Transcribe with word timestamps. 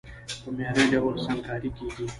په 0.41 0.49
معياري 0.55 0.83
ډول 0.93 1.15
سنګکاري 1.25 1.69
کېږي، 1.77 2.05